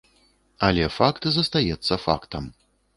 Але 0.69 0.87
факт 0.97 1.23
застаецца 1.37 2.03
фактам. 2.09 2.53